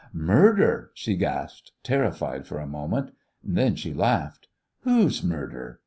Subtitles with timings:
[0.13, 3.11] "Murder?" she gasped, terrified for a moment.
[3.43, 4.47] Then she laughed.
[4.79, 5.79] "Whose murder?"